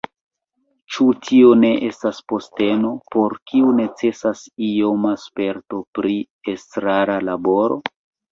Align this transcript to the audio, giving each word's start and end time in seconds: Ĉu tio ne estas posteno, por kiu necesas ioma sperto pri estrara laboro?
Ĉu 0.93 1.03
tio 1.25 1.49
ne 1.63 1.69
estas 1.89 2.21
posteno, 2.33 2.89
por 3.15 3.35
kiu 3.51 3.75
necesas 3.81 4.41
ioma 4.69 5.13
sperto 5.25 5.83
pri 5.99 6.17
estrara 6.57 7.19
laboro? 7.29 7.79